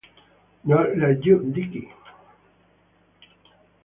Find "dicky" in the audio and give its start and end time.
1.53-1.93